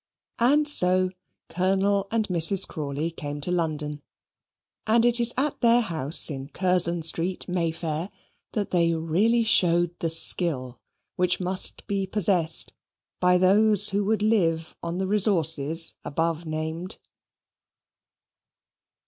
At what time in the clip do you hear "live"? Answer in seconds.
14.23-14.75